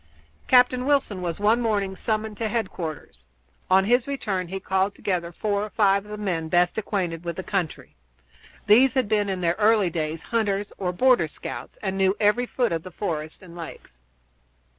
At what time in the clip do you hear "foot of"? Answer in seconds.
12.47-12.81